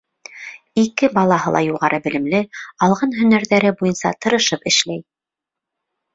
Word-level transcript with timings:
Ике 0.83 1.09
балаһы 1.17 1.53
ла 1.55 1.61
юғары 1.65 1.99
белемле, 2.07 2.39
алған 2.87 3.15
һөнәрҙәре 3.19 3.75
буйынса 3.83 4.15
тырышып 4.27 4.69
эшләй. 4.75 5.05